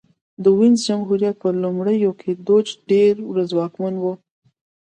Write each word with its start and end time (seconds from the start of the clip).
د 0.43 0.45
وینز 0.57 0.79
جمهوریت 0.87 1.35
په 1.43 1.49
لومړیو 1.63 2.11
کې 2.21 2.31
دوج 2.47 2.67
ډېر 2.89 3.13
ځواکمن 3.51 3.93
و 3.99 4.03